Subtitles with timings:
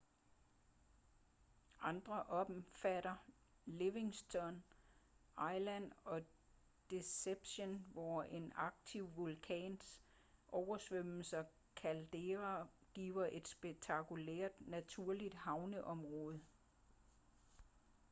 [1.81, 3.15] andre omfatter
[3.65, 4.63] livingston
[5.37, 6.21] island og
[6.89, 10.01] deception hvor en aktiv vulkans
[10.49, 11.45] oversvømmede
[11.75, 16.39] caldera giver et spektakulært naturligt havneområde